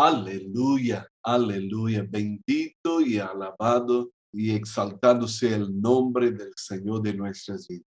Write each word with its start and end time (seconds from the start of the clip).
Aleluya, 0.00 1.10
aleluya. 1.24 2.06
Bendito 2.08 3.00
y 3.00 3.18
alabado 3.18 4.12
y 4.32 4.54
exaltado 4.54 5.26
sea 5.26 5.56
el 5.56 5.80
nombre 5.80 6.30
del 6.30 6.52
Señor 6.54 7.02
de 7.02 7.14
nuestras 7.14 7.66
vidas. 7.66 7.84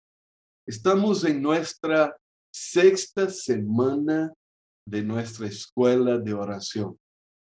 Estamos 0.65 1.25
en 1.25 1.41
nuestra 1.41 2.15
sexta 2.49 3.29
semana 3.29 4.33
de 4.87 5.03
nuestra 5.03 5.47
escuela 5.47 6.17
de 6.17 6.33
oración. 6.33 6.97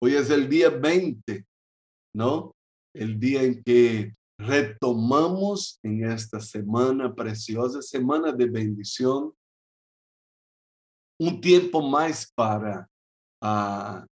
Hoy 0.03 0.15
es 0.15 0.31
el 0.31 0.49
día 0.49 0.71
20, 0.71 1.45
¿no? 2.15 2.55
El 2.95 3.21
día 3.21 3.43
en 3.43 3.63
que 3.63 4.15
retomamos 4.41 5.79
en 5.83 6.11
esta 6.11 6.41
semana 6.41 7.15
preciosa, 7.15 7.83
semana 7.83 8.33
de 8.33 8.47
bendición, 8.47 9.35
un 11.21 11.43
tiempo 11.43 11.83
más 11.83 12.33
para 12.35 12.89
uh, 13.43 14.07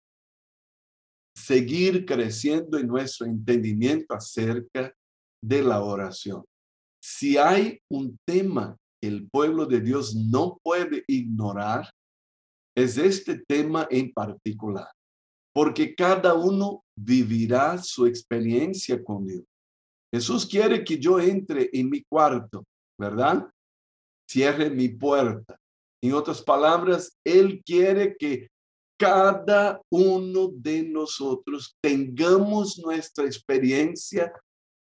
seguir 1.51 2.07
creciendo 2.07 2.79
en 2.79 2.87
nuestro 2.87 3.27
entendimiento 3.27 4.15
acerca 4.15 4.95
de 5.43 5.63
la 5.65 5.83
oración. 5.83 6.45
Si 7.03 7.37
hay 7.37 7.81
un 7.91 8.17
tema 8.25 8.77
que 9.01 9.09
el 9.09 9.29
pueblo 9.29 9.67
de 9.67 9.81
Dios 9.81 10.15
no 10.15 10.61
puede 10.63 11.03
ignorar, 11.09 11.91
es 12.77 12.99
este 12.99 13.43
tema 13.49 13.89
en 13.91 14.13
particular, 14.13 14.87
porque 15.53 15.93
cada 15.93 16.35
uno 16.35 16.85
vivirá 16.97 17.79
su 17.79 18.07
experiencia 18.07 19.03
con 19.03 19.27
Dios. 19.27 19.43
Jesús 20.15 20.47
quiere 20.47 20.85
que 20.85 21.01
yo 21.01 21.19
entre 21.19 21.69
en 21.73 21.91
mi 21.91 22.05
cuarto, 22.05 22.63
¿verdad? 22.97 23.51
Cierre 24.31 24.71
mi 24.71 24.89
puerta. 24.89 25.57
En 26.01 26.13
otras 26.13 26.43
palabras, 26.43 27.19
Él 27.27 27.61
quiere 27.65 28.15
que 28.17 28.51
cada 29.01 29.81
uno 29.91 30.51
de 30.53 30.83
nosotros 30.83 31.75
tengamos 31.81 32.79
nuestra 32.79 33.25
experiencia 33.25 34.31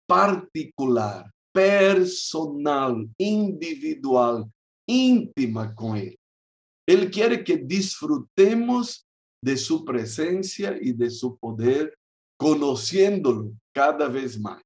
particular, 0.07 1.29
personal, 1.53 3.09
individual, 3.19 4.49
íntima 4.89 5.75
con 5.75 5.97
Él. 5.97 6.17
Él 6.89 7.11
quiere 7.11 7.43
que 7.43 7.57
disfrutemos 7.57 9.05
de 9.43 9.57
su 9.57 9.85
presencia 9.85 10.79
y 10.81 10.93
de 10.93 11.11
su 11.11 11.37
poder, 11.37 11.93
conociéndolo 12.39 13.51
cada 13.75 14.09
vez 14.09 14.39
más. 14.39 14.63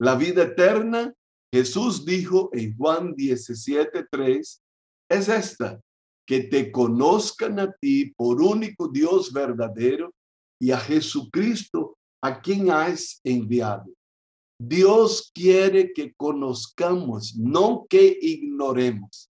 La 0.00 0.14
vida 0.14 0.44
eterna, 0.44 1.12
Jesús 1.52 2.06
dijo 2.06 2.48
en 2.54 2.74
Juan 2.78 3.14
17:3, 3.14 4.62
es 5.10 5.28
esta, 5.28 5.78
que 6.30 6.44
te 6.44 6.70
conozcan 6.70 7.58
a 7.58 7.72
ti 7.72 8.14
por 8.16 8.40
único 8.40 8.86
Dios 8.86 9.32
verdadero 9.32 10.14
y 10.60 10.70
a 10.70 10.78
Jesucristo 10.78 11.98
a 12.22 12.40
quien 12.40 12.70
has 12.70 13.20
enviado. 13.24 13.90
Dios 14.56 15.32
quiere 15.34 15.92
que 15.92 16.14
conozcamos, 16.14 17.34
no 17.34 17.84
que 17.90 18.16
ignoremos. 18.22 19.28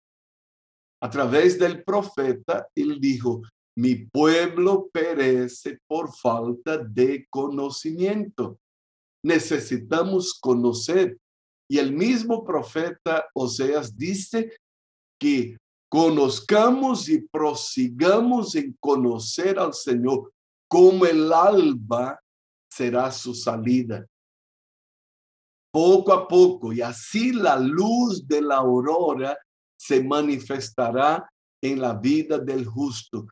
A 1.01 1.09
través 1.09 1.57
del 1.57 1.83
profeta, 1.83 2.67
él 2.75 2.99
dijo, 3.01 3.41
mi 3.75 3.95
pueblo 3.95 4.87
perece 4.93 5.79
por 5.87 6.15
falta 6.15 6.77
de 6.77 7.25
conocimiento. 7.31 8.59
Necesitamos 9.25 10.37
conocer. 10.39 11.17
Y 11.67 11.79
el 11.79 11.93
mismo 11.93 12.45
profeta 12.45 13.25
Oseas 13.33 13.97
dice 13.97 14.51
que 15.19 15.57
conozcamos 15.91 17.09
y 17.09 17.19
prosigamos 17.19 18.55
en 18.55 18.73
conocer 18.79 19.59
al 19.59 19.73
Señor 19.73 20.31
como 20.69 21.05
el 21.05 21.33
alba 21.33 22.17
será 22.71 23.11
su 23.11 23.35
salida. 23.35 24.07
Poco 25.69 26.13
a 26.13 26.29
poco, 26.29 26.71
y 26.71 26.81
así 26.81 27.33
la 27.33 27.59
luz 27.59 28.25
de 28.25 28.41
la 28.41 28.55
aurora 28.55 29.37
se 29.77 30.01
manifestará 30.01 31.29
en 31.61 31.81
la 31.81 31.93
vida 31.93 32.39
del 32.39 32.65
justo. 32.65 33.27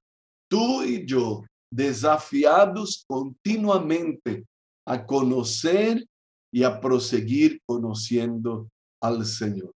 Tú 0.49 0.83
y 0.83 1.05
yo, 1.05 1.43
desafiados 1.71 3.05
continuamente 3.07 4.45
a 4.85 5.05
conocer 5.05 6.05
y 6.51 6.63
a 6.63 6.81
proseguir 6.81 7.61
conociendo 7.65 8.67
al 9.01 9.25
Señor. 9.25 9.71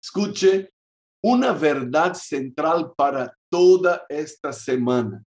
Escuche 0.00 0.71
una 1.24 1.52
verdad 1.52 2.14
central 2.14 2.92
para 2.96 3.36
toda 3.50 4.04
esta 4.08 4.52
semana 4.52 5.24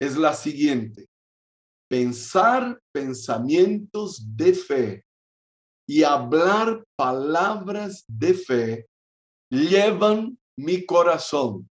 es 0.00 0.16
la 0.16 0.34
siguiente. 0.34 1.08
Pensar 1.88 2.80
pensamientos 2.92 4.22
de 4.36 4.54
fe 4.54 5.04
y 5.88 6.02
hablar 6.02 6.84
palabras 6.96 8.04
de 8.06 8.34
fe 8.34 8.86
llevan 9.50 10.38
mi 10.56 10.84
corazón 10.86 11.68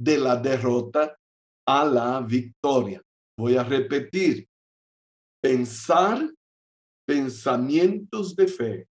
de 0.00 0.18
la 0.18 0.36
derrota 0.36 1.16
a 1.66 1.84
la 1.84 2.20
victoria. 2.20 3.02
Voy 3.38 3.56
a 3.56 3.64
repetir. 3.64 4.48
Pensar 5.42 6.30
pensamientos 7.06 8.34
de 8.36 8.46
fe 8.46 8.88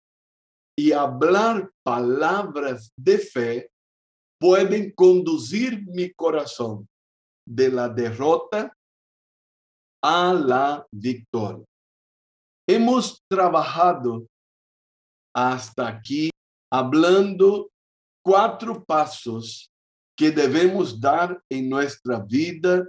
y 0.79 0.93
hablar 0.93 1.71
palabras 1.85 2.93
de 2.97 3.19
fe 3.19 3.72
pueden 4.43 4.91
conducir 4.91 5.87
mi 5.87 6.13
corazón 6.13 6.89
de 7.49 7.71
la 7.71 7.89
derrota 7.89 8.77
a 10.03 10.33
la 10.35 10.85
victoria. 10.91 11.65
Hemos 12.69 13.23
trabajado 13.31 14.27
hasta 15.33 15.87
aquí 15.87 16.29
hablando 16.73 17.71
cuatro 18.25 18.85
pasos 18.85 19.71
que 20.19 20.33
debemos 20.33 21.01
dar 21.01 21.41
en 21.49 21.69
nuestra 21.69 22.19
vida 22.19 22.85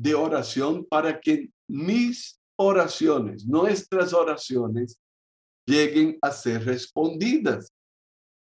de 0.00 0.14
oración 0.14 0.82
para 0.82 1.20
que 1.20 1.50
mis 1.68 2.38
oraciones, 2.58 3.46
nuestras 3.46 4.14
oraciones, 4.14 4.98
lleguen 5.68 6.18
a 6.22 6.30
ser 6.30 6.64
respondidas. 6.64 7.68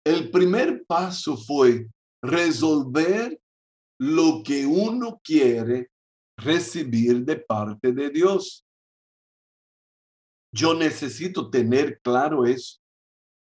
El 0.03 0.31
primer 0.31 0.83
paso 0.87 1.37
fue 1.37 1.85
resolver 2.23 3.39
lo 3.99 4.41
que 4.43 4.65
uno 4.65 5.19
quiere 5.23 5.91
recibir 6.37 7.23
de 7.23 7.37
parte 7.37 7.91
de 7.91 8.09
Dios. 8.09 8.65
Yo 10.53 10.73
necesito 10.73 11.49
tener 11.49 12.01
claro 12.01 12.45
eso. 12.45 12.77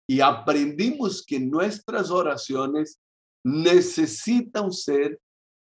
Y 0.08 0.22
aprendimos 0.22 1.26
que 1.26 1.40
nuestras 1.40 2.12
oraciones 2.12 3.00
necesitan 3.46 4.72
ser 4.72 5.20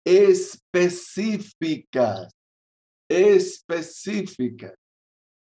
específicas, 0.06 2.32
específicas. 3.10 4.74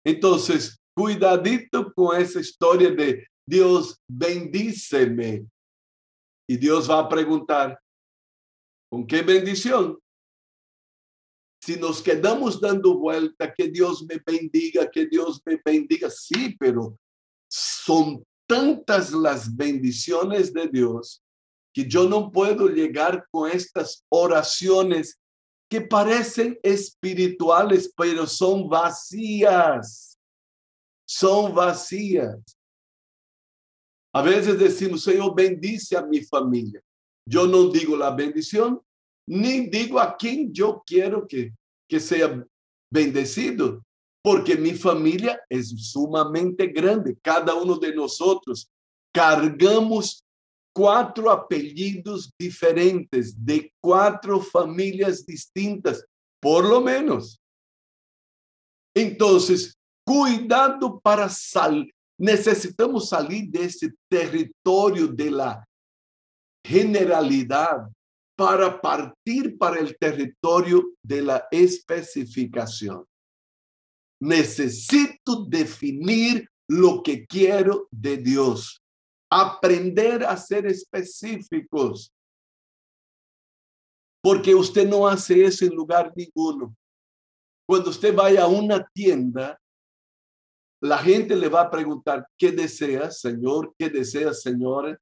Entonces, 0.06 0.78
cuidadito 0.96 1.92
con 1.94 2.16
esa 2.20 2.40
historia 2.40 2.92
de 2.92 3.28
Dios 3.48 4.00
bendíceme, 4.10 5.46
y 6.48 6.58
Dios 6.58 6.90
va 6.90 7.00
a 7.00 7.10
preguntar, 7.10 7.80
¿con 8.90 9.06
qué 9.06 9.22
bendición? 9.22 10.00
Si 11.62 11.76
nos 11.76 12.02
quedamos 12.02 12.62
dando 12.62 12.98
vuelta, 12.98 13.54
que 13.54 13.68
Dios 13.68 14.06
me 14.06 14.22
bendiga, 14.26 14.90
que 14.90 15.06
Dios 15.06 15.42
me 15.46 15.60
bendiga, 15.64 16.10
sí, 16.10 16.56
pero 16.58 16.98
son 17.50 18.24
tantas 18.48 19.12
las 19.12 19.54
bendiciones 19.54 20.54
de 20.54 20.68
Dios 20.68 21.22
que 21.74 21.88
yo 21.88 22.10
no 22.10 22.32
puedo 22.32 22.68
llegar 22.70 23.28
con 23.30 23.52
estas 23.52 24.04
oraciones 24.10 25.20
que 25.70 25.82
parecen 25.82 26.58
espirituales, 26.64 27.94
pero 27.96 28.26
son 28.26 28.68
vacías. 28.68 30.18
Son 31.06 31.54
vacías. 31.54 32.57
A 34.14 34.22
veces 34.22 34.58
decimos, 34.58 35.04
Señor, 35.04 35.36
bendice 35.36 35.96
a 35.98 36.06
mi 36.06 36.22
familia. 36.22 36.82
Yo 37.28 37.46
no 37.46 37.70
digo 37.70 37.98
la 37.98 38.12
bendición, 38.12 38.82
ni 39.28 39.68
digo 39.68 40.00
a 40.00 40.16
quien 40.16 40.54
yo 40.54 40.82
quiero 40.86 41.28
que, 41.28 41.54
que 41.90 42.00
sea 42.00 42.46
bendecido, 42.92 43.84
porque 44.24 44.56
mi 44.56 44.74
familia 44.74 45.40
es 45.50 45.70
sumamente 45.92 46.68
grande. 46.68 47.18
Cada 47.22 47.54
uno 47.54 47.78
de 47.78 47.94
nosotros 47.94 48.70
cargamos 49.14 50.24
cuatro 50.74 51.32
apellidos 51.32 52.32
diferentes 52.40 53.34
de 53.44 53.74
cuatro 53.82 54.40
familias 54.40 55.26
distintas, 55.26 56.06
por 56.42 56.64
lo 56.64 56.82
menos. 56.82 57.40
Entonces, 58.96 59.74
cuidado 60.06 61.00
para 61.00 61.28
salir 61.30 61.92
Necesitamos 62.20 63.10
salir 63.10 63.50
de 63.50 63.66
ese 63.66 63.94
territorio 64.10 65.08
de 65.08 65.32
la 65.32 65.68
generalidad 66.66 67.88
para 68.36 68.80
partir 68.80 69.58
para 69.58 69.80
el 69.80 69.98
territorio 69.98 70.94
de 71.02 71.22
la 71.22 71.48
especificación. 71.52 73.06
Necesito 74.20 75.46
definir 75.48 76.50
lo 76.68 77.02
que 77.04 77.26
quiero 77.26 77.88
de 77.92 78.18
Dios. 78.18 78.82
Aprender 79.30 80.24
a 80.24 80.36
ser 80.38 80.66
específicos. 80.66 82.12
Porque 84.22 84.54
usted 84.54 84.88
no 84.88 85.08
hace 85.08 85.46
eso 85.46 85.66
en 85.66 85.76
lugar 85.76 86.12
ninguno. 86.16 86.76
Cuando 87.68 87.90
usted 87.90 88.14
vaya 88.14 88.44
a 88.44 88.48
una 88.48 88.88
tienda, 88.94 89.60
la 90.82 90.98
gente 90.98 91.36
le 91.36 91.50
va 91.50 91.62
a 91.62 91.72
preguntar, 91.72 92.28
¿qué 92.38 92.52
desea, 92.52 93.10
Señor? 93.10 93.74
¿Qué 93.78 93.90
desea, 93.90 94.34
Señora? 94.34 95.00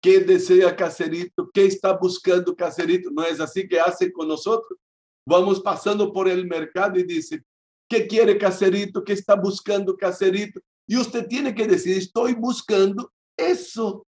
¿Qué 0.00 0.20
desea 0.20 0.76
Caserito? 0.76 1.50
¿Qué 1.52 1.66
está 1.66 1.96
buscando 1.96 2.54
Caserito? 2.54 3.10
No 3.10 3.24
es 3.24 3.40
así 3.40 3.66
que 3.66 3.80
hace 3.80 4.12
con 4.12 4.28
nosotros. 4.28 4.78
Vamos 5.26 5.60
pasando 5.60 6.12
por 6.12 6.28
el 6.28 6.46
mercado 6.46 6.98
y 6.98 7.02
dice, 7.02 7.42
¿qué 7.88 8.06
quiere 8.06 8.38
Caserito? 8.38 9.02
¿Qué 9.02 9.14
está 9.14 9.34
buscando 9.34 9.96
Caserito? 9.96 10.60
Y 10.86 10.96
usted 10.96 11.26
tiene 11.26 11.54
que 11.54 11.66
decir, 11.66 11.98
estoy 11.98 12.34
buscando 12.34 13.12
eso. 13.36 14.06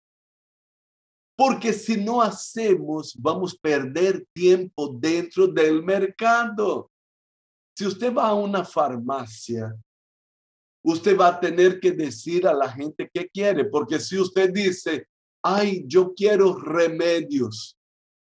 Porque 1.37 1.73
si 1.73 1.97
no 1.97 2.23
hacemos, 2.23 3.15
vamos 3.19 3.55
a 3.55 3.59
perder 3.61 4.25
tiempo 4.33 4.95
dentro 4.97 5.49
del 5.49 5.83
mercado. 5.83 6.92
Si 7.77 7.87
usted 7.87 8.13
va 8.15 8.29
a 8.29 8.35
una 8.35 8.65
farmacia, 8.65 9.75
usted 10.85 11.17
va 11.17 11.29
a 11.29 11.41
tener 11.41 11.81
que 11.81 11.93
decir 11.93 12.47
a 12.47 12.53
la 12.53 12.71
gente 12.71 13.11
qué 13.13 13.29
quiere, 13.29 13.65
porque 13.65 13.99
si 13.99 14.19
usted 14.19 14.53
dice, 14.53 15.07
ay, 15.43 15.85
yo 15.87 16.13
quiero 16.15 16.55
remedios, 16.55 17.79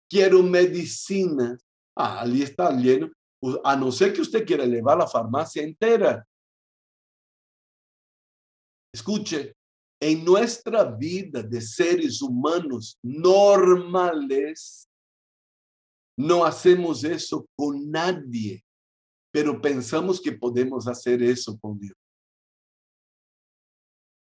quiero 0.09 0.43
medicina, 0.43 1.59
ah, 1.97 2.23
ahí 2.23 2.43
está 2.43 2.71
lleno, 2.71 3.11
a 3.63 3.77
no 3.77 3.93
ser 3.93 4.13
que 4.15 4.23
usted 4.23 4.47
quiera 4.47 4.65
llevar 4.65 4.97
la 4.97 5.07
farmacia 5.07 5.63
entera. 5.63 6.27
Escuche, 8.95 9.55
en 10.01 10.25
nuestra 10.25 10.85
vida 10.85 11.43
de 11.43 11.61
seres 11.61 12.23
humanos 12.23 12.99
normales, 13.03 14.89
no 16.17 16.45
hacemos 16.45 17.05
eso 17.05 17.47
con 17.57 17.91
nadie 17.91 18.64
pero 19.35 19.61
pensamos 19.61 20.21
que 20.21 20.31
podemos 20.31 20.87
hacer 20.87 21.21
eso 21.21 21.59
con 21.59 21.77
Dios. 21.77 21.97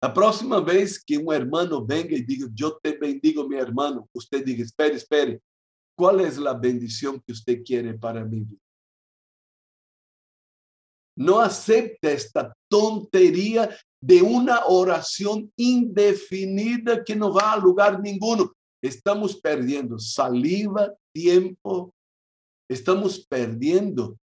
La 0.02 0.12
próxima 0.12 0.60
vez 0.60 1.00
que 1.00 1.16
un 1.16 1.32
hermano 1.32 1.86
venga 1.86 2.16
y 2.16 2.24
diga, 2.24 2.48
yo 2.52 2.80
te 2.82 2.98
bendigo, 2.98 3.48
mi 3.48 3.56
hermano, 3.56 4.10
usted 4.12 4.44
diga, 4.44 4.64
espere, 4.64 4.96
espere, 4.96 5.42
¿cuál 5.96 6.22
es 6.22 6.40
la 6.40 6.56
bendición 6.56 7.22
que 7.22 7.34
usted 7.34 7.62
quiere 7.64 7.94
para 7.94 8.26
mi 8.26 8.40
vida? 8.40 8.60
No 11.16 11.40
acepte 11.40 12.12
esta 12.12 12.52
tontería 12.68 13.78
de 14.02 14.24
una 14.24 14.66
oración 14.66 15.54
indefinida 15.56 17.04
que 17.04 17.16
no 17.16 17.32
va 17.32 17.54
a 17.54 17.58
lugar 17.58 18.02
ninguno. 18.02 18.56
Estamos 18.82 19.40
perdiendo 19.40 20.00
saliva, 20.00 20.92
tiempo, 21.14 21.94
estamos 22.68 23.24
perdiendo 23.28 24.18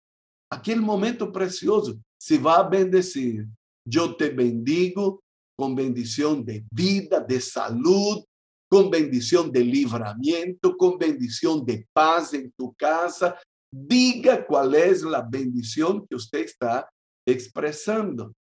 aquel 0.52 0.82
momento 0.82 1.32
precioso, 1.32 1.99
se 2.20 2.40
a 2.44 2.62
bendecir. 2.62 3.46
Yo 3.84 4.14
te 4.14 4.28
bendigo 4.28 5.22
con 5.58 5.75
bendición 5.75 6.44
de 6.44 6.64
vida, 6.70 7.20
de 7.20 7.40
salud, 7.40 8.22
con 8.70 8.90
bendición 8.90 9.50
de 9.50 9.64
libramiento, 9.64 10.76
con 10.76 10.99
bendición 10.99 11.64
de 11.64 11.87
paz 11.93 12.34
en 12.34 12.52
tu 12.52 12.75
casa. 12.75 13.38
Diga 13.72 14.46
cuál 14.46 14.75
es 14.75 15.02
la 15.02 15.22
bendición 15.22 16.06
que 16.06 16.16
usted 16.16 16.40
está 16.40 16.88
expresando. 17.26 18.32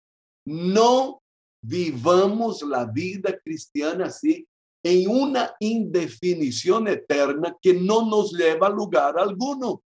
No 0.45 1.21
vivamos 1.65 2.63
la 2.63 2.87
vida 2.87 3.39
cristiana 3.39 4.07
así 4.07 4.47
en 4.83 5.09
una 5.09 5.55
indefinición 5.61 6.89
eterna 6.89 7.57
que 7.63 7.75
no 7.75 8.05
nos 8.05 8.33
lleva 8.33 8.67
a 8.67 8.71
lugar 8.71 9.19
alguno. 9.19 9.83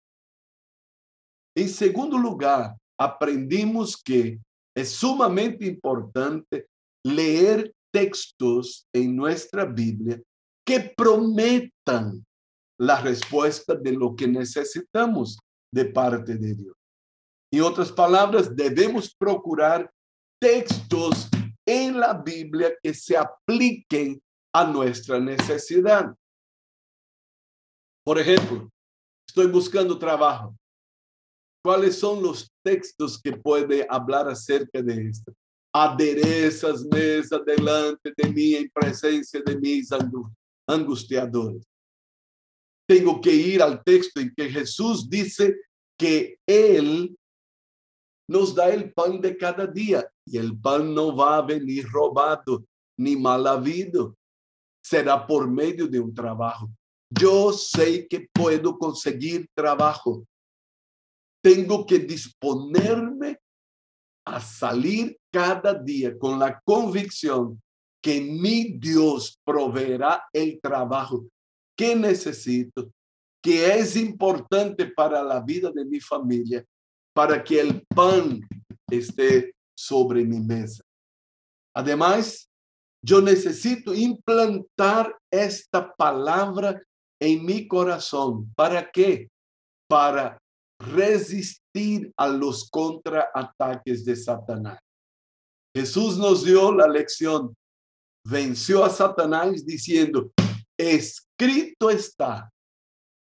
En 1.61 1.69
segundo 1.69 2.17
lugar, 2.17 2.75
aprendimos 2.99 3.95
que 4.03 4.41
es 4.75 4.93
sumamente 4.93 5.67
importante 5.67 6.67
leer 7.05 7.71
textos 7.93 8.87
en 8.95 9.15
nuestra 9.15 9.67
Biblia 9.67 10.19
que 10.67 10.81
prometan 10.97 12.25
la 12.79 13.03
respuesta 13.03 13.75
de 13.75 13.93
lo 13.93 14.17
que 14.17 14.27
necesitamos 14.27 15.39
de 15.71 15.85
parte 15.85 16.35
de 16.35 16.55
Dios. 16.55 16.75
En 17.53 17.61
otras 17.61 17.93
palabras, 17.93 18.57
debemos 18.57 19.15
procurar 19.15 19.93
textos 20.41 21.29
en 21.67 22.01
la 22.01 22.15
Biblia 22.15 22.73
que 22.83 22.95
se 22.95 23.19
apliquen 23.19 24.19
a 24.55 24.65
nuestra 24.65 25.21
necesidad. 25.21 26.17
Por 28.03 28.19
ejemplo, 28.19 28.71
estoy 29.29 29.49
buscando 29.49 29.99
trabajo. 29.99 30.57
¿Cuáles 31.63 31.99
son 31.99 32.23
los 32.23 32.51
textos 32.65 33.21
que 33.21 33.33
puede 33.33 33.87
hablar 33.89 34.29
acerca 34.29 34.81
de 34.81 35.09
esto? 35.09 35.33
Aderezas 35.73 36.85
mesa 36.87 37.39
delante 37.39 38.13
de 38.17 38.29
mí 38.31 38.55
en 38.55 38.71
presencia 38.71 39.41
de 39.45 39.59
mis 39.59 39.91
angustiadores. 40.67 41.63
Tengo 42.89 43.21
que 43.21 43.33
ir 43.33 43.63
al 43.63 43.85
texto 43.85 44.21
en 44.21 44.33
que 44.35 44.51
Jesús 44.51 45.09
dice 45.09 45.55
que 45.99 46.39
Él 46.47 47.15
nos 48.27 48.55
da 48.55 48.71
el 48.71 48.93
pan 48.93 49.21
de 49.21 49.37
cada 49.37 49.67
día 49.67 50.09
y 50.25 50.39
el 50.39 50.59
pan 50.59 50.95
no 50.95 51.15
va 51.15 51.37
a 51.37 51.43
venir 51.43 51.87
robado 51.89 52.65
ni 52.97 53.17
mal 53.17 53.47
habido. 53.47 54.17
Será 54.83 55.27
por 55.27 55.49
medio 55.49 55.87
de 55.87 56.01
un 56.01 56.15
trabajo. 56.15 56.71
Yo 57.11 57.53
sé 57.53 58.09
que 58.09 58.29
puedo 58.33 58.79
conseguir 58.79 59.47
trabajo 59.55 60.25
tengo 61.43 61.87
que 61.87 61.99
disponerme 61.99 63.39
a 64.27 64.41
salir 64.41 65.19
cada 65.33 65.75
día 65.75 66.17
con 66.19 66.39
la 66.39 66.61
convicción 66.65 67.61
que 68.03 68.21
mi 68.21 68.79
Dios 68.79 69.39
proveerá 69.45 70.25
el 70.33 70.61
trabajo 70.61 71.27
que 71.77 71.95
necesito, 71.95 72.93
que 73.43 73.75
es 73.75 73.97
importante 73.97 74.87
para 74.87 75.23
la 75.23 75.41
vida 75.41 75.71
de 75.71 75.85
mi 75.85 76.01
familia, 76.01 76.65
para 77.15 77.43
que 77.43 77.61
el 77.61 77.87
pan 77.87 78.41
esté 78.91 79.55
sobre 79.75 80.25
mi 80.25 80.41
mesa. 80.41 80.83
Además, 81.75 82.51
yo 83.03 83.21
necesito 83.21 83.95
implantar 83.95 85.17
esta 85.31 85.95
palabra 85.95 86.81
en 87.21 87.45
mi 87.45 87.67
corazón. 87.67 88.53
¿Para 88.55 88.91
qué? 88.91 89.29
Para 89.89 90.40
resistir 90.81 92.13
a 92.17 92.27
los 92.27 92.69
contraataques 92.71 94.05
de 94.05 94.17
Satanás. 94.17 94.81
Jesús 95.77 96.17
nos 96.19 96.45
dio 96.45 96.73
la 96.73 96.89
lección, 96.89 97.55
venció 98.27 98.85
a 98.85 98.91
Satanás 98.91 99.65
diciendo, 99.65 100.33
escrito 100.77 101.91
está. 101.91 102.51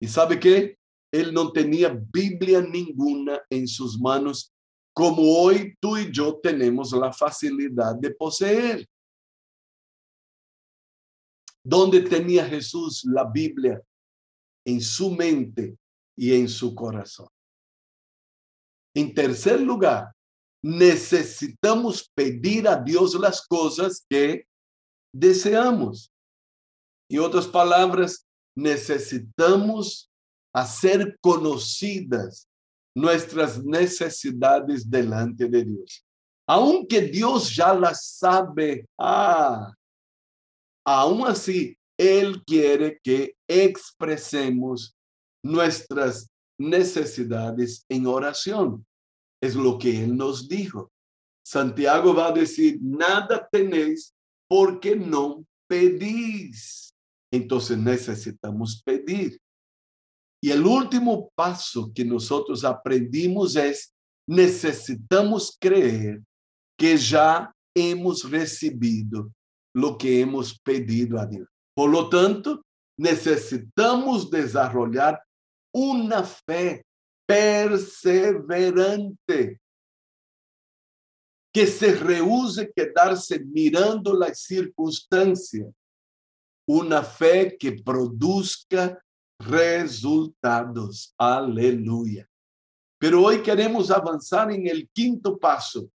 ¿Y 0.00 0.07
sabe 0.07 0.38
qué? 0.38 0.78
Él 1.12 1.33
no 1.33 1.50
tenía 1.50 1.99
Biblia 2.12 2.61
ninguna 2.61 3.40
en 3.50 3.67
sus 3.67 3.99
manos, 3.99 4.52
como 4.95 5.23
hoy 5.23 5.75
tú 5.81 5.97
y 5.97 6.12
yo 6.12 6.38
tenemos 6.40 6.93
la 6.93 7.12
facilidad 7.12 7.97
de 7.97 8.11
poseer. 8.11 8.87
¿Dónde 11.64 12.00
tenía 12.02 12.47
Jesús 12.47 13.05
la 13.05 13.25
Biblia? 13.25 13.83
En 14.67 14.81
su 14.81 15.11
mente 15.11 15.76
y 16.17 16.35
en 16.35 16.49
su 16.49 16.75
corazón. 16.75 17.28
En 18.99 19.14
tercer 19.14 19.61
lugar, 19.61 20.12
necesitamos 20.61 22.11
pedir 22.17 22.67
a 22.67 22.75
Dios 22.75 23.14
las 23.14 23.47
cosas 23.47 24.05
que 24.11 24.45
deseamos. 25.14 26.11
En 27.09 27.21
otras 27.21 27.47
palabras, 27.47 28.26
necesitamos 28.57 30.11
hacer 30.52 31.17
conocidas 31.21 32.49
nuestras 32.93 33.62
necesidades 33.62 34.90
delante 34.90 35.49
de 35.49 35.64
Dios. 35.64 36.05
Aunque 36.49 37.02
Dios 37.02 37.55
ya 37.55 37.73
las 37.75 38.05
sabe, 38.05 38.85
ah, 38.99 39.73
aún 40.85 41.25
así, 41.25 41.78
Él 41.97 42.43
quiere 42.45 42.99
que 43.00 43.37
expresemos 43.47 44.93
nuestras 45.45 46.28
necesidades 46.59 47.85
en 47.88 48.05
oración. 48.05 48.85
Es 49.40 49.54
lo 49.54 49.78
que 49.78 50.04
Él 50.04 50.16
nos 50.16 50.49
dijo. 50.49 50.90
Santiago 51.45 52.14
va 52.14 52.28
a 52.28 52.33
decir, 52.33 52.78
nada 52.80 53.49
tenéis 53.50 54.14
porque 54.49 54.97
no 54.97 55.45
pedís. 55.68 56.92
entonces 57.30 57.76
necesitamos 57.76 58.83
pedir. 58.83 59.38
Y 60.42 60.50
el 60.50 60.64
último 60.64 61.30
paso 61.35 61.90
que 61.95 62.04
nosotros 62.04 62.64
aprendimos 62.64 63.57
es, 63.57 63.92
necesitamos 64.26 65.57
creer 65.61 66.23
que 66.78 66.97
ya 66.97 67.52
hemos 67.75 68.30
recibido 68.30 69.30
lo 69.75 69.99
que 69.99 70.21
hemos 70.21 70.59
pedido 70.61 71.18
a 71.18 71.26
Dios. 71.26 71.49
Por 71.75 71.90
lo 71.90 72.09
tanto, 72.09 72.62
necesitamos 72.99 74.30
desarrollar 74.30 75.21
una 75.73 76.23
fe 76.23 76.85
perseverante 77.29 79.61
que 81.53 81.67
se 81.67 81.95
rehúse 81.95 82.73
quedarse 82.75 83.39
mirando 83.41 84.15
las 84.15 84.41
circunstancias, 84.41 85.71
una 86.67 87.03
fe 87.03 87.59
que 87.59 87.73
produzca 87.73 88.99
resultados. 89.39 91.13
Aleluya. 91.19 92.27
Pero 92.99 93.25
hoy 93.25 93.43
queremos 93.43 93.91
avanzar 93.91 94.51
en 94.51 94.67
el 94.67 94.89
quinto 94.89 95.39
paso. 95.39 95.91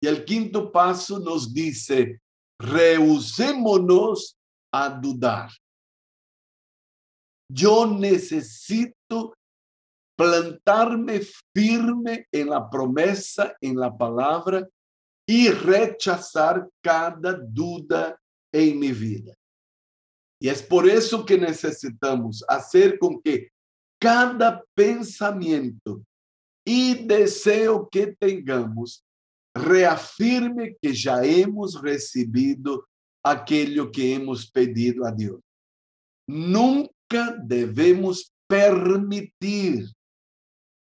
Y 0.00 0.08
el 0.08 0.24
quinto 0.24 0.72
paso 0.72 1.20
nos 1.20 1.54
dice, 1.54 2.20
rehusémonos 2.58 4.36
a 4.72 4.90
dudar. 4.90 5.52
Yo 7.48 7.86
necesito 7.86 9.34
plantarme 10.22 11.20
firme 11.52 12.28
en 12.30 12.48
la 12.48 12.70
promesa, 12.70 13.56
en 13.60 13.76
la 13.76 13.90
palabra 13.96 14.68
y 15.26 15.48
rechazar 15.48 16.68
cada 16.80 17.32
duda 17.32 18.16
en 18.52 18.78
mi 18.78 18.92
vida. 18.92 19.34
Y 20.40 20.48
es 20.48 20.62
por 20.62 20.88
eso 20.88 21.24
que 21.24 21.36
necesitamos 21.36 22.44
hacer 22.46 23.00
con 23.00 23.20
que 23.20 23.48
cada 24.00 24.62
pensamiento 24.74 26.04
y 26.64 27.04
deseo 27.04 27.88
que 27.90 28.14
tengamos 28.16 29.04
reafirme 29.52 30.76
que 30.80 30.94
ya 30.94 31.24
hemos 31.24 31.82
recibido 31.82 32.86
aquello 33.24 33.90
que 33.90 34.14
hemos 34.14 34.48
pedido 34.48 35.04
a 35.04 35.10
Dios. 35.10 35.40
Nunca 36.28 37.36
debemos 37.42 38.32
permitir 38.46 39.92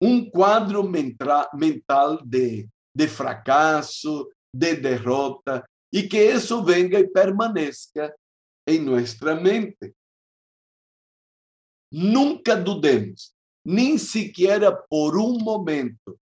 um 0.03 0.29
quadro 0.29 0.83
mental 0.83 2.21
de, 2.25 2.67
fracasso, 3.07 4.29
de 4.53 4.75
derrota, 4.75 5.65
e 5.93 6.03
que 6.03 6.21
isso 6.21 6.61
venga 6.61 6.99
e 6.99 7.07
permaneça 7.07 8.13
em 8.67 8.79
nossa 8.79 9.33
mente. 9.35 9.95
Nunca 11.89 12.57
dudemos, 12.57 13.33
nem 13.65 13.97
sequer 13.97 14.61
por 14.89 15.17
um 15.17 15.37
momento, 15.39 16.19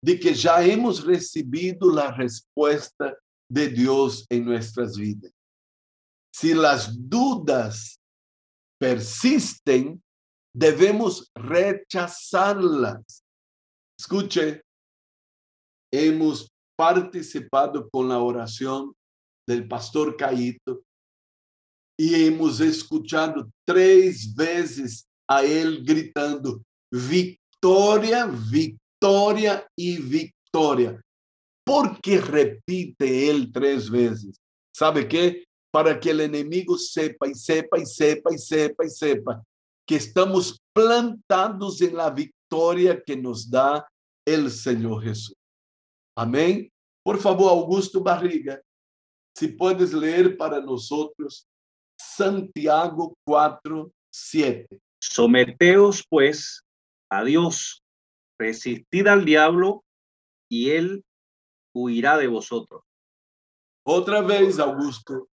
de 0.00 0.16
que 0.16 0.32
já 0.32 0.64
hemos 0.64 1.00
recebido 1.00 1.98
a 1.98 2.12
resposta 2.12 3.18
de 3.50 3.68
Deus 3.68 4.24
em 4.30 4.40
nossas 4.42 4.96
vidas. 4.96 5.32
Se 6.32 6.52
as 6.64 6.94
dúvidas 6.96 7.98
persistem, 8.78 10.00
devemos 10.54 11.32
rechazarlas 11.36 13.23
Escuche, 14.04 14.60
hemos 15.90 16.46
participado 16.76 17.88
con 17.88 18.10
la 18.10 18.18
oración 18.18 18.92
del 19.48 19.66
pastor 19.66 20.14
Caíto 20.14 20.82
y 21.98 22.26
hemos 22.26 22.60
escuchado 22.60 23.48
tres 23.66 24.34
veces 24.34 25.06
a 25.26 25.42
él 25.42 25.82
gritando, 25.86 26.60
victoria, 26.92 28.26
victoria 28.26 29.66
y 29.74 29.96
victoria. 29.96 31.00
¿Por 31.64 31.98
qué 32.02 32.20
repite 32.20 33.30
él 33.30 33.50
tres 33.50 33.88
veces? 33.88 34.36
¿Sabe 34.76 35.08
qué? 35.08 35.44
Para 35.72 35.98
que 35.98 36.10
el 36.10 36.20
enemigo 36.20 36.76
sepa 36.76 37.26
y 37.26 37.34
sepa 37.34 37.78
y 37.78 37.86
sepa 37.86 38.34
y 38.34 38.38
sepa 38.38 38.84
y 38.84 38.90
sepa 38.90 39.42
que 39.86 39.96
estamos 39.96 40.58
plantados 40.74 41.80
en 41.80 41.96
la 41.96 42.10
victoria 42.10 43.02
que 43.02 43.16
nos 43.16 43.50
da 43.50 43.86
el 44.26 44.50
Señor 44.50 45.02
Jesús. 45.02 45.36
Amén. 46.16 46.70
Por 47.04 47.18
favor, 47.18 47.50
Augusto 47.50 48.02
Barriga, 48.02 48.60
si 49.36 49.48
puedes 49.48 49.92
leer 49.92 50.36
para 50.36 50.60
nosotros 50.60 51.46
Santiago 51.98 53.14
4, 53.26 53.90
7. 54.12 54.80
Someteos 55.00 56.04
pues 56.08 56.62
a 57.10 57.24
Dios, 57.24 57.82
resistid 58.38 59.06
al 59.06 59.24
diablo 59.24 59.84
y 60.50 60.70
él 60.70 61.04
huirá 61.74 62.16
de 62.16 62.28
vosotros. 62.28 62.82
Otra 63.86 64.22
vez, 64.22 64.58
Augusto, 64.58 65.28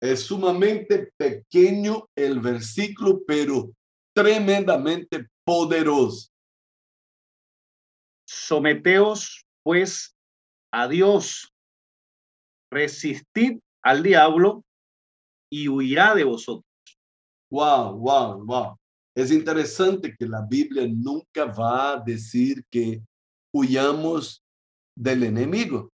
es 0.00 0.22
sumamente 0.22 1.12
pequeño 1.18 2.08
el 2.16 2.40
versículo, 2.40 3.20
pero 3.26 3.70
tremendamente 4.16 5.28
poderoso. 5.44 6.29
Someteos 8.32 9.44
pues 9.64 10.14
a 10.72 10.86
Dios, 10.86 11.52
resistid 12.70 13.58
al 13.82 14.04
diablo 14.04 14.62
y 15.50 15.66
huirá 15.66 16.14
de 16.14 16.22
vosotros. 16.22 16.64
Wow, 17.50 17.98
wow, 17.98 18.44
wow. 18.46 18.76
Es 19.16 19.32
interesante 19.32 20.14
que 20.16 20.28
la 20.28 20.46
Biblia 20.48 20.86
nunca 20.88 21.46
va 21.46 21.94
a 21.94 22.00
decir 22.00 22.64
que 22.70 23.02
huyamos 23.52 24.44
del 24.96 25.24
enemigo, 25.24 25.90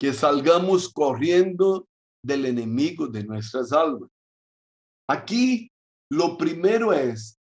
que 0.00 0.12
salgamos 0.12 0.92
corriendo 0.92 1.86
del 2.24 2.44
enemigo 2.44 3.06
de 3.06 3.22
nuestras 3.22 3.70
almas. 3.70 4.10
Aquí 5.08 5.70
lo 6.10 6.36
primero 6.36 6.92
es 6.92 7.38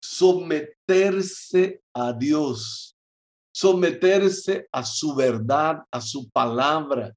someterse 0.00 1.82
a 1.92 2.12
Dios 2.12 2.96
someterse 3.52 4.66
a 4.72 4.84
su 4.84 5.14
verdad, 5.14 5.82
a 5.90 6.00
su 6.00 6.28
palabra. 6.30 7.14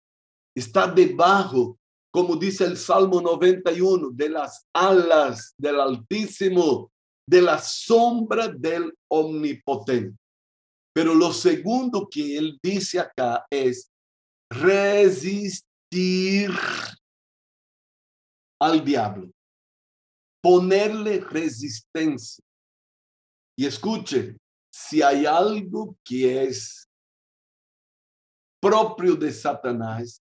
Está 0.55 0.87
debajo, 0.87 1.77
como 2.11 2.35
dice 2.35 2.65
el 2.65 2.77
Salmo 2.77 3.21
91, 3.21 4.09
de 4.11 4.29
las 4.29 4.65
alas 4.73 5.53
del 5.57 5.79
Altísimo, 5.79 6.91
de 7.27 7.41
la 7.41 7.59
sombra 7.59 8.47
del 8.47 8.93
Omnipotente. 9.09 10.17
Pero 10.93 11.15
lo 11.15 11.33
segundo 11.33 12.07
que 12.09 12.37
él 12.37 12.59
dice 12.61 12.99
acá 12.99 13.45
es 13.49 13.89
resistir 14.51 16.51
al 18.61 18.85
diablo, 18.85 19.31
ponerle 20.41 21.19
resistencia. 21.19 22.43
Y 23.57 23.65
escuche, 23.65 24.37
si 24.87 25.01
hay 25.01 25.25
algo 25.25 25.97
que 26.03 26.43
es 26.43 26.89
propio 28.61 29.15
de 29.15 29.31
Satanás, 29.31 30.21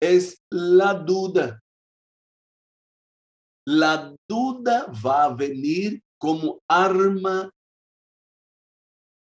es 0.00 0.42
la 0.50 0.94
duda. 0.94 1.60
La 3.66 4.14
duda 4.28 4.86
va 5.04 5.24
a 5.24 5.34
venir 5.34 6.02
como 6.18 6.60
arma 6.68 7.50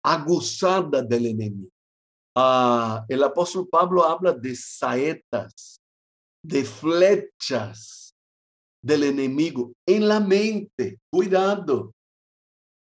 aguzada 0.05 1.03
del 1.03 1.27
enemigo. 1.27 1.71
Ah, 2.37 3.05
el 3.09 3.23
apóstol 3.23 3.69
Pablo 3.69 4.05
habla 4.05 4.33
de 4.33 4.57
saetas, 4.57 5.81
de 6.43 6.65
flechas 6.65 8.13
del 8.83 9.05
enemigo 9.05 9.73
en 9.87 10.09
la 10.09 10.21
mente. 10.21 11.01
Cuidado. 11.11 11.95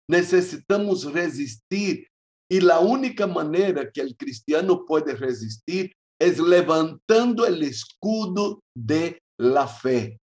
Necesitamos 0.09 1.11
resistir 1.13 2.07
y 2.51 2.61
la 2.61 2.79
única 2.81 3.27
manera 3.27 3.91
que 3.91 4.01
el 4.01 4.17
cristiano 4.17 4.85
puede 4.85 5.15
resistir 5.15 5.93
es 6.21 6.39
levantando 6.39 7.47
el 7.47 7.63
escudo 7.63 8.61
de 8.77 9.21
la 9.39 9.67
fe. 9.67 10.19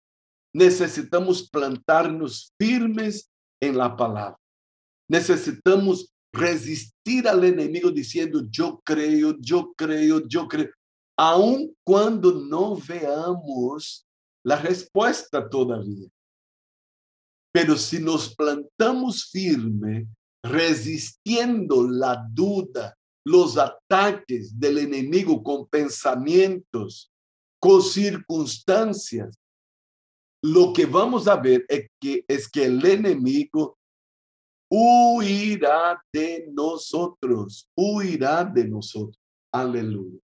Necesitamos 0.55 1.49
plantarnos 1.51 2.53
firmes 2.59 3.29
en 3.61 3.77
la 3.77 3.95
palabra. 3.95 4.37
Necesitamos 5.09 6.11
resistir 6.33 7.29
al 7.29 7.45
enemigo 7.45 7.91
diciendo, 7.91 8.43
yo 8.51 8.81
creo, 8.85 9.37
yo 9.39 9.73
creo, 9.77 10.27
yo 10.27 10.49
creo, 10.49 10.71
aun 11.19 11.75
cuando 11.85 12.33
no 12.33 12.77
veamos 12.77 14.07
la 14.45 14.57
respuesta 14.57 15.49
todavía. 15.49 16.09
Pero 17.57 17.75
si 17.79 17.99
nos 17.99 18.35
plantamos 18.35 19.31
firme, 19.31 20.07
resistiendo 20.45 21.89
la 21.89 22.23
duda, 22.31 22.95
los 23.25 23.57
ataques 23.57 24.61
del 24.61 24.77
enemigo 24.77 25.43
con 25.43 25.67
pensamientos, 25.67 27.11
con 27.59 27.81
circunstancias, 27.81 29.39
lo 30.45 30.71
que 30.75 30.85
vamos 30.85 31.27
a 31.29 31.37
ver 31.37 31.65
es 31.67 31.89
que, 31.99 32.27
es 32.29 32.47
que 32.47 32.67
el 32.67 32.85
enemigo 32.85 33.79
huirá 34.71 35.99
de 36.13 36.51
nosotros, 36.53 37.71
huirá 37.75 38.45
de 38.45 38.69
nosotros. 38.69 39.19
Aleluya. 39.51 40.21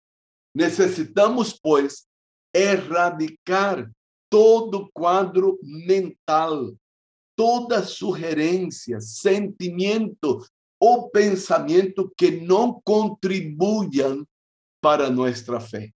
Necesitamos, 0.55 1.59
pues, 1.61 2.09
erradicar 2.51 3.87
todo 4.31 4.89
cuadro 4.91 5.59
mental, 5.61 6.75
toda 7.39 7.85
sugerencia, 7.85 8.99
sentimiento 8.99 10.45
o 10.77 11.09
pensamiento 11.09 12.11
que 12.17 12.33
no 12.33 12.81
contribuyan 12.83 14.27
para 14.81 15.09
nuestra 15.09 15.61
fe. 15.61 15.93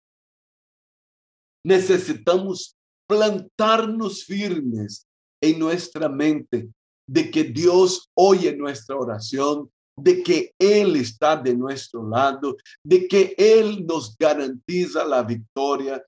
Necesitamos 1.67 2.77
plantarnos 3.09 4.25
firmes 4.25 5.05
en 5.43 5.59
nuestra 5.59 6.09
mente 6.09 6.71
de 7.09 7.29
que 7.29 7.43
Dios 7.43 8.09
oye 8.15 8.55
nuestra 8.57 8.97
oración, 8.97 9.69
de 9.97 10.23
que 10.23 10.55
Él 10.61 10.95
está 10.95 11.35
de 11.37 11.57
nuestro 11.57 12.09
lado, 12.09 12.57
de 12.85 13.09
que 13.09 13.35
Él 13.37 13.85
nos 13.85 14.17
garantiza 14.17 15.05
la 15.05 15.25
victoria 15.25 16.01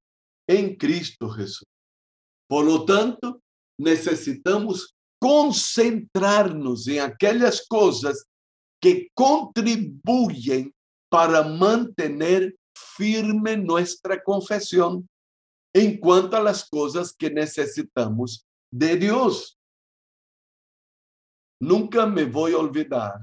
en 0.48 0.76
Cristo 0.76 1.28
Jesús. 1.28 1.66
Por 2.48 2.64
lo 2.64 2.84
tanto, 2.84 3.40
necesitamos 3.80 4.93
concentrarnos 5.24 6.86
en 6.86 7.00
aquellas 7.00 7.66
cosas 7.66 8.28
que 8.78 9.08
contribuyen 9.14 10.70
para 11.10 11.42
mantener 11.42 12.54
firme 12.76 13.56
nuestra 13.56 14.22
confesión 14.22 15.08
en 15.74 15.98
cuanto 15.98 16.36
a 16.36 16.42
las 16.42 16.68
cosas 16.68 17.10
que 17.10 17.30
necesitamos 17.30 18.46
de 18.70 18.96
Dios. 18.96 19.58
Nunca 21.58 22.04
me 22.04 22.26
voy 22.26 22.52
a 22.52 22.58
olvidar, 22.58 23.20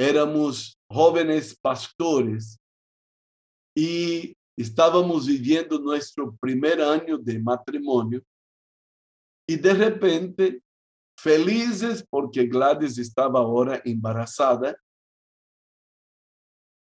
éramos 0.00 0.78
jóvenes 0.90 1.54
pastores 1.54 2.58
y 3.76 4.34
estábamos 4.56 5.26
viviendo 5.26 5.78
nuestro 5.78 6.34
primer 6.36 6.80
año 6.80 7.18
de 7.18 7.38
matrimonio 7.38 8.24
y 9.46 9.56
de 9.56 9.74
repente, 9.74 10.62
felices 11.24 12.06
porque 12.10 12.44
Gladys 12.44 12.98
estaba 12.98 13.40
ahora 13.40 13.80
embarazada, 13.82 14.76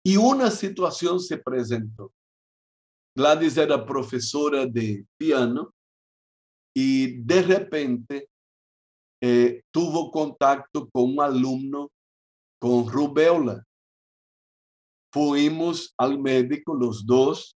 y 0.03 0.15
una 0.15 0.49
situación 0.49 1.19
se 1.19 1.37
presentó. 1.37 2.11
Gladys 3.15 3.57
era 3.57 3.85
profesora 3.85 4.65
de 4.65 5.05
piano 5.17 5.73
y 6.73 7.21
de 7.21 7.41
repente 7.41 8.29
eh, 9.21 9.61
tuvo 9.69 10.09
contacto 10.09 10.89
con 10.89 11.11
un 11.11 11.21
alumno 11.21 11.91
con 12.59 12.89
rubéola. 12.89 13.63
Fuimos 15.13 15.93
al 15.97 16.17
médico 16.17 16.73
los 16.73 17.05
dos 17.05 17.55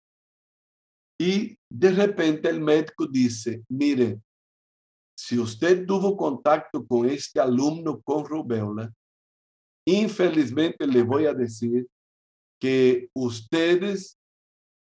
y 1.21 1.57
de 1.71 1.91
repente 1.93 2.49
el 2.49 2.61
médico 2.61 3.07
dice, 3.07 3.63
mire, 3.69 4.21
si 5.25 5.39
usted 5.39 5.87
tuvo 5.87 6.17
contacto 6.17 6.85
con 6.85 7.09
este 7.09 7.39
alumno 7.39 8.03
con 8.03 8.25
rubéola, 8.25 8.93
infelizmente 9.87 10.85
le 10.85 11.05
voy 11.05 11.27
a 11.27 11.33
decir 11.33 11.87
que 12.61 13.09
ustedes 13.15 14.19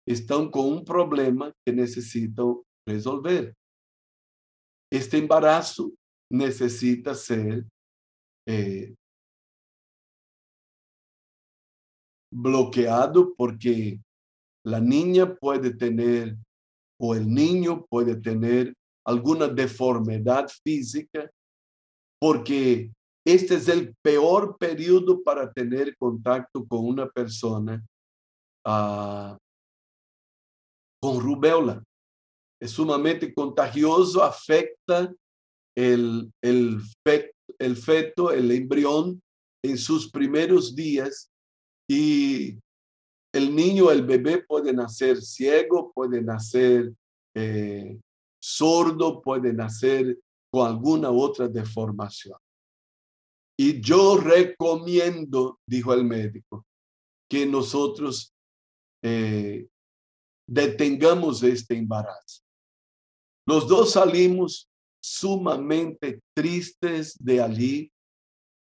están 0.05 0.51
con 0.51 0.65
un 0.65 0.83
problema 0.83 1.53
que 1.65 1.71
necesitan 1.71 2.57
resolver. 2.85 3.55
Este 4.91 5.17
embarazo 5.17 5.93
necesita 6.29 7.15
ser 7.15 7.65
eh, 8.45 8.93
bloqueado 12.33 13.33
porque 13.33 14.01
la 14.65 14.81
niña 14.81 15.35
puede 15.37 15.73
tener 15.73 16.35
o 16.99 17.15
el 17.15 17.33
niño 17.33 17.85
puede 17.85 18.17
tener 18.19 18.73
alguna 19.07 19.47
deformidad 19.47 20.49
física 20.63 21.31
porque 22.19 22.91
este 23.25 23.55
es 23.55 23.67
el 23.67 23.95
peor 24.01 24.57
periodo 24.57 25.23
para 25.23 25.51
tener 25.51 25.95
contacto 25.97 26.65
con 26.65 26.85
una 26.85 27.09
persona 27.09 27.83
uh, 28.65 29.37
con 31.01 31.19
rubéola. 31.19 31.83
Es 32.59 32.71
sumamente 32.71 33.33
contagioso, 33.33 34.23
afecta 34.23 35.13
el, 35.77 36.31
el, 36.41 36.81
feto, 37.05 37.35
el 37.59 37.77
feto, 37.77 38.31
el 38.31 38.51
embrión 38.51 39.21
en 39.63 39.77
sus 39.77 40.09
primeros 40.09 40.75
días 40.75 41.29
y 41.89 42.57
el 43.33 43.55
niño, 43.55 43.91
el 43.91 44.03
bebé 44.03 44.43
puede 44.43 44.73
nacer 44.73 45.21
ciego, 45.21 45.91
puede 45.93 46.21
nacer 46.21 46.91
eh, 47.35 47.99
sordo, 48.47 49.21
puede 49.21 49.51
nacer 49.51 50.17
con 50.49 50.67
alguna 50.67 51.11
otra 51.11 51.47
deformación. 51.47 52.37
Y 53.59 53.81
yo 53.81 54.17
recomiendo, 54.17 55.59
dijo 55.67 55.93
el 55.93 56.05
médico, 56.05 56.65
que 57.29 57.45
nosotros 57.45 58.33
eh, 59.03 59.67
detengamos 60.47 61.43
este 61.43 61.75
embarazo. 61.75 62.41
Los 63.45 63.67
dos 63.67 63.91
salimos 63.91 64.69
sumamente 65.01 66.21
tristes 66.33 67.17
de 67.19 67.41
allí, 67.41 67.91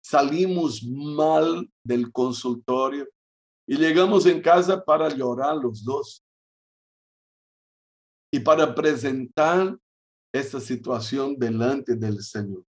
salimos 0.04 0.82
mal 0.84 1.68
del 1.84 2.12
consultorio 2.12 3.08
y 3.66 3.76
llegamos 3.76 4.26
en 4.26 4.40
casa 4.40 4.84
para 4.84 5.08
llorar 5.08 5.56
los 5.56 5.84
dos 5.84 6.22
y 8.32 8.40
para 8.40 8.74
presentar 8.74 9.78
esta 10.34 10.58
situación 10.58 11.36
delante 11.36 11.94
del 11.94 12.22
Señor. 12.22 12.64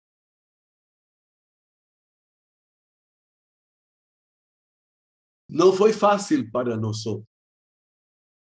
No 5.49 5.73
fue 5.73 5.91
fácil 5.91 6.49
para 6.49 6.77
nosotros, 6.77 7.27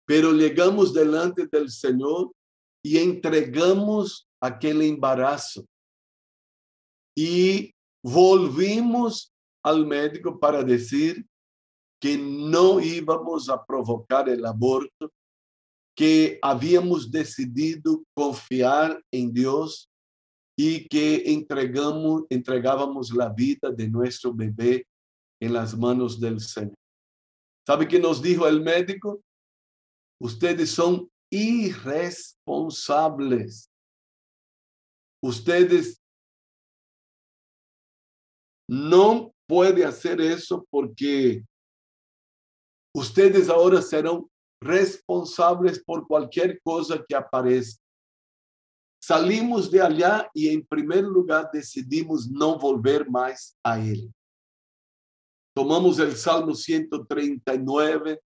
pero 0.07 0.33
llegamos 0.33 0.95
delante 0.95 1.47
del 1.47 1.69
Señor 1.71 2.33
y 2.83 2.99
entregamos 2.99 4.27
aquel 4.41 4.81
embarazo. 4.83 5.67
Y 7.17 7.75
volvimos 8.03 9.33
al 9.63 9.87
médico 9.87 10.39
para 10.39 10.63
decir 10.63 11.27
que 12.01 12.17
no 12.17 12.81
íbamos 12.81 13.49
a 13.49 13.63
provocar 13.65 14.29
el 14.29 14.45
aborto, 14.45 15.13
que 15.97 16.39
habíamos 16.43 17.11
decidido 17.11 18.05
confiar 18.15 19.03
en 19.13 19.33
Dios 19.33 19.89
y 20.57 20.89
que 20.89 21.33
entregamos, 21.33 22.25
entregábamos 22.29 23.13
la 23.13 23.29
vida 23.29 23.71
de 23.71 23.89
nuestro 23.89 24.33
bebé 24.33 24.87
en 25.41 25.53
las 25.53 25.77
manos 25.77 26.21
del 26.21 26.41
Señor. 26.41 26.75
¿Sabe 27.67 27.89
qué 27.89 27.99
nos 27.99 28.23
dijo 28.23 28.47
el 28.47 28.63
médico? 28.63 29.21
Ustedes 30.21 30.71
son 30.71 31.11
irresponsables. 31.31 33.69
Ustedes 35.23 36.01
no 38.69 39.33
pueden 39.47 39.87
hacer 39.87 40.21
eso 40.21 40.67
porque 40.71 41.43
ustedes 42.95 43.49
ahora 43.49 43.81
serán 43.83 44.25
responsables 44.65 45.83
por 45.83 46.07
cualquier 46.07 46.61
cosa 46.63 47.05
que 47.07 47.15
aparezca. 47.15 47.83
Salimos 49.01 49.71
de 49.71 49.83
allá 49.83 50.31
y 50.33 50.49
en 50.49 50.67
primer 50.67 51.05
lugar 51.05 51.51
decidimos 51.53 52.27
no 52.29 52.59
volver 52.59 53.09
más 53.09 53.57
a 53.63 53.79
él. 53.79 54.11
Tomamos 55.55 55.99
el 55.99 56.17
Salmo 56.17 56.55
139, 56.55 58.21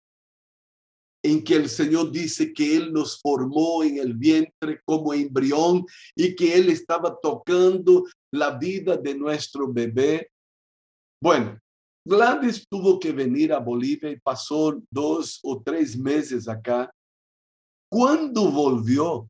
en 1.25 1.43
que 1.43 1.55
el 1.55 1.71
Señor 1.71 2.13
dice 2.13 2.53
que 2.53 2.77
Él 2.77 2.93
nos 2.93 3.19
formó 3.19 3.83
en 3.83 3.97
el 3.97 4.13
vientre 4.13 4.81
como 4.85 5.15
embrión 5.15 5.87
y 6.15 6.37
que 6.37 6.55
Él 6.55 6.69
estaba 6.69 7.19
tocando 7.19 8.05
la 8.31 8.51
vida 8.59 8.99
de 8.99 9.15
nuestro 9.15 9.73
bebé. 9.73 10.31
Bueno, 11.23 11.59
Gladys 12.07 12.67
tuvo 12.69 12.99
que 12.99 13.13
venir 13.13 13.53
a 13.53 13.59
Bolivia 13.59 14.11
y 14.11 14.21
pasó 14.21 14.79
dos 14.91 15.41
o 15.43 15.63
tres 15.63 15.97
meses 15.97 16.47
acá. 16.47 16.93
Cuando 17.91 18.51
volvió, 18.51 19.29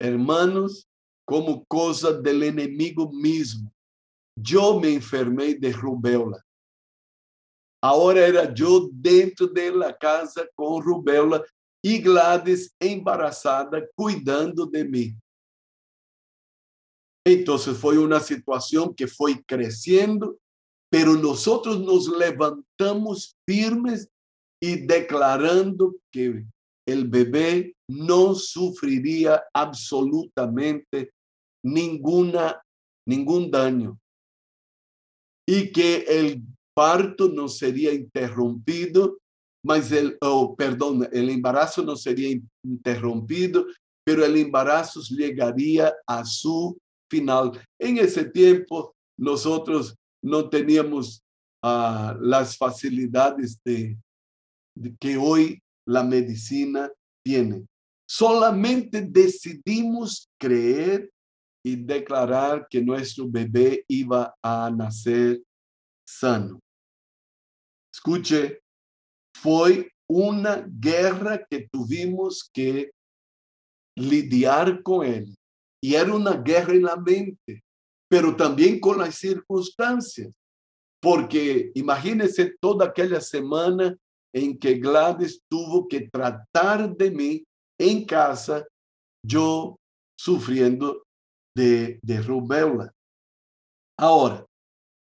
hermanos, 0.00 0.86
como 1.26 1.64
cosa 1.64 2.12
del 2.12 2.42
enemigo 2.42 3.10
mismo, 3.10 3.72
yo 4.36 4.78
me 4.78 4.94
enfermé 4.94 5.54
de 5.54 5.72
rubéola. 5.72 6.44
Ahora 7.82 8.26
era 8.26 8.54
yo 8.54 8.88
dentro 8.92 9.48
de 9.48 9.74
la 9.74 9.96
casa 9.96 10.46
con 10.54 10.82
rubéola 10.82 11.42
y 11.84 11.98
Gladys 11.98 12.72
embarazada 12.78 13.84
cuidando 13.96 14.66
de 14.66 14.84
mí. 14.84 15.16
Entonces 17.24 17.76
fue 17.76 17.98
una 17.98 18.20
situación 18.20 18.94
que 18.94 19.06
fue 19.06 19.42
creciendo, 19.44 20.38
pero 20.92 21.14
nosotros 21.14 21.80
nos 21.80 22.06
levantamos 22.06 23.34
firmes 23.48 24.10
y 24.62 24.76
declarando 24.86 25.96
que 26.12 26.44
el 26.86 27.08
bebé 27.08 27.74
no 27.88 28.34
sufriría 28.34 29.42
absolutamente 29.54 31.10
ninguna, 31.64 32.62
ningún 33.08 33.50
daño 33.50 33.98
y 35.48 35.72
que 35.72 36.04
el 36.06 36.42
parto 36.76 37.26
no 37.30 37.48
sería 37.48 37.94
interrumpido, 37.94 39.18
mas 39.64 39.90
el, 39.92 40.18
oh, 40.20 40.54
perdón, 40.54 41.08
el 41.10 41.30
embarazo 41.30 41.82
no 41.82 41.96
sería 41.96 42.38
interrumpido, 42.62 43.64
pero 44.04 44.26
el 44.26 44.36
embarazo 44.36 45.00
llegaría 45.08 45.94
a 46.06 46.22
su 46.26 46.76
final. 47.10 47.52
En 47.80 47.96
ese 47.96 48.26
tiempo 48.26 48.94
nosotros 49.18 49.96
no 50.22 50.48
teníamos 50.48 51.22
uh, 51.64 52.14
las 52.20 52.56
facilidades 52.56 53.60
de, 53.64 53.98
de 54.76 54.96
que 54.98 55.16
hoy 55.16 55.60
la 55.86 56.02
medicina 56.02 56.90
tiene. 57.24 57.66
Solamente 58.08 59.02
decidimos 59.02 60.28
creer 60.38 61.10
y 61.64 61.76
declarar 61.76 62.66
que 62.68 62.82
nuestro 62.82 63.26
bebé 63.28 63.84
iba 63.88 64.34
a 64.42 64.70
nacer 64.70 65.40
sano. 66.06 66.60
Escuche, 67.94 68.60
fue 69.34 69.90
una 70.08 70.66
guerra 70.68 71.44
que 71.48 71.68
tuvimos 71.70 72.50
que 72.52 72.90
lidiar 73.96 74.82
con 74.82 75.06
él. 75.06 75.34
Y 75.82 75.94
era 75.94 76.14
una 76.14 76.34
guerra 76.34 76.74
en 76.74 76.82
la 76.82 76.96
mente, 76.96 77.62
pero 78.12 78.36
también 78.36 78.78
con 78.78 78.98
las 78.98 79.14
circunstancias. 79.14 80.30
Porque 81.00 81.72
imagínense 81.74 82.54
toda 82.60 82.84
aquella 82.84 83.22
semana 83.22 83.96
en 84.34 84.58
que 84.58 84.74
Gladys 84.74 85.40
tuvo 85.50 85.88
que 85.88 86.10
tratar 86.10 86.94
de 86.94 87.10
mí 87.10 87.42
en 87.80 88.04
casa, 88.04 88.66
yo 89.26 89.76
sufriendo 90.20 91.04
de, 91.56 92.00
de 92.02 92.20
rubéola. 92.20 92.92
Ahora, 93.98 94.44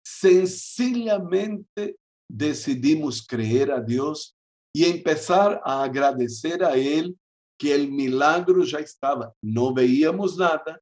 sencillamente 0.02 1.96
decidimos 2.26 3.22
creer 3.26 3.70
a 3.70 3.82
Dios 3.82 4.34
y 4.74 4.86
empezar 4.86 5.60
a 5.62 5.82
agradecer 5.84 6.64
a 6.64 6.74
Él 6.74 7.14
que 7.60 7.74
el 7.74 7.92
milagro 7.92 8.64
ya 8.64 8.78
estaba. 8.78 9.30
No 9.42 9.74
veíamos 9.74 10.38
nada. 10.38 10.80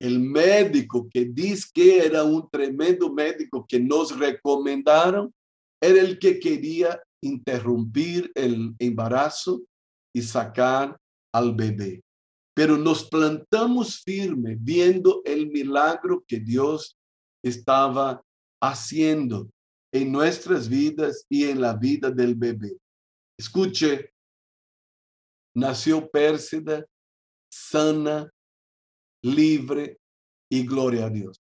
El 0.00 0.20
médico 0.20 1.08
que 1.12 1.24
dice 1.24 1.68
que 1.74 1.98
era 1.98 2.22
un 2.22 2.48
tremendo 2.50 3.12
médico 3.12 3.66
que 3.68 3.80
nos 3.80 4.16
recomendaron, 4.16 5.32
era 5.80 6.00
el 6.00 6.18
que 6.18 6.38
quería 6.38 7.00
interrumpir 7.22 8.30
el 8.34 8.74
embarazo 8.78 9.62
y 10.14 10.22
sacar 10.22 10.96
al 11.32 11.54
bebé. 11.54 12.02
Pero 12.54 12.76
nos 12.76 13.08
plantamos 13.08 14.02
firme 14.02 14.56
viendo 14.58 15.22
el 15.24 15.48
milagro 15.48 16.24
que 16.26 16.40
Dios 16.40 16.96
estaba 17.44 18.20
haciendo 18.60 19.48
en 19.92 20.12
nuestras 20.12 20.68
vidas 20.68 21.24
y 21.28 21.44
en 21.44 21.60
la 21.60 21.74
vida 21.74 22.10
del 22.10 22.34
bebé. 22.34 22.76
Escuche, 23.38 24.12
nació 25.54 26.08
Pérsida, 26.10 26.84
sana, 27.50 28.30
libre 29.22 29.98
y 30.50 30.66
gloria 30.66 31.06
a 31.06 31.10
Dios. 31.10 31.40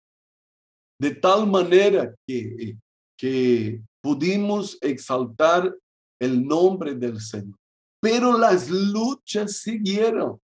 De 1.00 1.14
tal 1.14 1.46
manera 1.46 2.14
que, 2.26 2.76
que 3.18 3.82
pudimos 4.02 4.78
exaltar 4.80 5.76
el 6.20 6.46
nombre 6.46 6.94
del 6.94 7.20
Señor. 7.20 7.58
Pero 8.00 8.38
las 8.38 8.70
luchas 8.70 9.58
siguieron. 9.58 10.40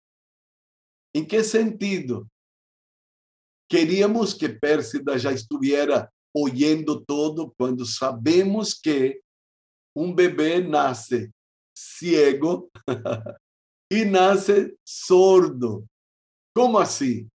¿En 1.14 1.28
qué 1.28 1.44
sentido? 1.44 2.30
Queríamos 3.70 4.36
que 4.36 4.50
Pérsida 4.50 5.18
ya 5.18 5.32
estuviera 5.32 6.10
oyendo 6.34 7.04
todo 7.04 7.54
cuando 7.58 7.84
sabemos 7.84 8.80
que 8.80 9.22
un 9.96 10.16
bebé 10.16 10.64
nace 10.64 11.32
ciego 11.76 12.70
y 13.90 14.06
nace 14.06 14.76
sordo. 14.86 15.84
¿Cómo 16.58 16.80
así? 16.80 17.30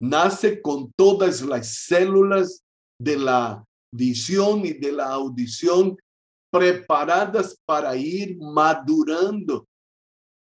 Nace 0.00 0.62
con 0.62 0.90
todas 0.96 1.42
las 1.42 1.74
células 1.74 2.64
de 2.98 3.18
la 3.18 3.62
visión 3.94 4.64
y 4.64 4.72
de 4.72 4.92
la 4.92 5.08
audición 5.10 5.94
preparadas 6.50 7.54
para 7.66 7.94
ir 7.94 8.38
madurando. 8.38 9.66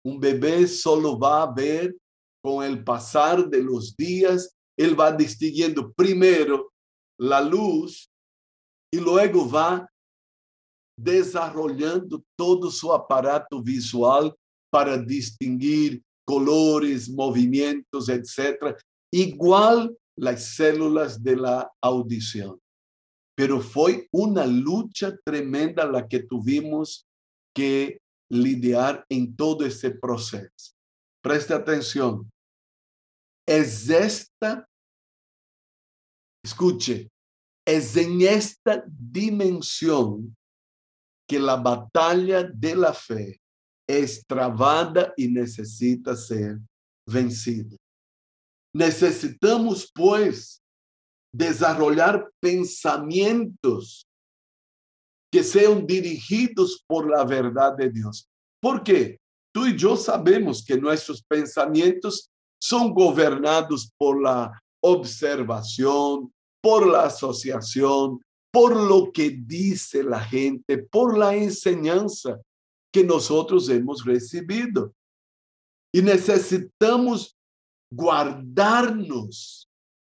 Un 0.06 0.18
bebé 0.18 0.66
solo 0.66 1.18
va 1.18 1.42
a 1.42 1.52
ver 1.52 1.94
con 2.42 2.64
el 2.64 2.82
pasar 2.82 3.46
de 3.46 3.62
los 3.62 3.94
días, 3.94 4.56
él 4.78 4.98
va 4.98 5.12
distinguiendo 5.12 5.92
primero 5.92 6.72
la 7.20 7.42
luz 7.42 8.08
y 8.90 9.00
luego 9.00 9.50
va 9.50 9.86
desarrollando 10.98 12.24
todo 12.38 12.70
su 12.70 12.90
aparato 12.90 13.62
visual 13.62 14.34
para 14.72 14.96
distinguir 14.96 16.02
colores, 16.28 17.08
movimientos, 17.08 18.10
etc. 18.10 18.76
Igual 19.10 19.96
las 20.14 20.56
células 20.56 21.22
de 21.22 21.36
la 21.36 21.72
audición. 21.80 22.60
Pero 23.34 23.62
fue 23.62 24.08
una 24.12 24.44
lucha 24.44 25.16
tremenda 25.24 25.86
la 25.86 26.06
que 26.06 26.22
tuvimos 26.22 27.06
que 27.56 28.02
lidiar 28.30 29.06
en 29.08 29.34
todo 29.34 29.64
ese 29.64 29.90
proceso. 29.90 30.74
Preste 31.22 31.54
atención. 31.54 32.30
Es 33.46 33.88
esta, 33.88 34.68
escuche, 36.44 37.08
es 37.66 37.96
en 37.96 38.20
esta 38.20 38.84
dimensión 38.86 40.36
que 41.26 41.38
la 41.38 41.56
batalla 41.56 42.42
de 42.42 42.76
la 42.76 42.92
fe 42.92 43.40
es 43.88 44.24
travada 44.26 45.14
y 45.16 45.28
necesita 45.28 46.14
ser 46.14 46.58
vencida. 47.06 47.76
Necesitamos, 48.74 49.90
pues, 49.94 50.60
desarrollar 51.32 52.30
pensamientos 52.40 54.06
que 55.32 55.42
sean 55.42 55.86
dirigidos 55.86 56.84
por 56.86 57.10
la 57.10 57.24
verdad 57.24 57.76
de 57.76 57.90
Dios. 57.90 58.28
¿Por 58.60 58.82
qué? 58.82 59.18
Tú 59.54 59.66
y 59.66 59.76
yo 59.76 59.96
sabemos 59.96 60.64
que 60.64 60.76
nuestros 60.76 61.22
pensamientos 61.22 62.28
son 62.60 62.92
gobernados 62.92 63.90
por 63.98 64.20
la 64.22 64.60
observación, 64.82 66.30
por 66.62 66.86
la 66.86 67.04
asociación, 67.04 68.20
por 68.52 68.76
lo 68.76 69.12
que 69.12 69.30
dice 69.30 70.02
la 70.02 70.20
gente, 70.20 70.78
por 70.78 71.16
la 71.16 71.34
enseñanza 71.34 72.40
que 72.98 73.04
nosotros 73.04 73.68
hemos 73.68 74.04
recibido. 74.04 74.92
Y 75.94 76.02
necesitamos 76.02 77.38
guardarnos 77.92 79.70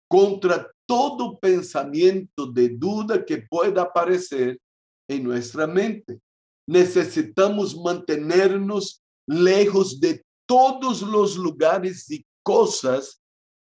contra 0.09 0.67
todo 0.87 1.39
pensamiento 1.39 2.47
de 2.47 2.71
duda 2.71 3.23
que 3.23 3.43
pueda 3.43 3.83
aparecer 3.83 4.59
en 5.07 5.25
nuestra 5.25 5.67
mente. 5.67 6.19
Necesitamos 6.67 7.77
mantenernos 7.77 9.03
lejos 9.29 10.01
de 10.01 10.25
todos 10.47 11.03
los 11.03 11.37
lugares 11.37 12.11
y 12.11 12.25
cosas 12.43 13.21